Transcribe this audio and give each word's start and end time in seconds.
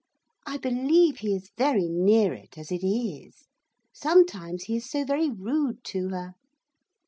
I 0.47 0.57
believe 0.57 1.19
he 1.19 1.35
is 1.35 1.51
very 1.55 1.87
near 1.87 2.33
it 2.33 2.57
as 2.57 2.71
it 2.71 2.83
is, 2.83 3.45
sometimes 3.93 4.63
he 4.63 4.77
is 4.77 4.89
so 4.89 5.03
very 5.05 5.29
rude 5.29 5.83
to 5.83 6.09
her. 6.09 6.33